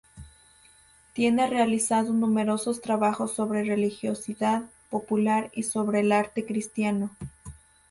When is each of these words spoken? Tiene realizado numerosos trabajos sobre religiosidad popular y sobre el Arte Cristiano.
Tiene 1.13 1.45
realizado 1.45 2.11
numerosos 2.11 2.81
trabajos 2.81 3.35
sobre 3.35 3.63
religiosidad 3.63 4.63
popular 4.89 5.51
y 5.53 5.61
sobre 5.61 5.99
el 5.99 6.11
Arte 6.11 6.43
Cristiano. 6.43 7.15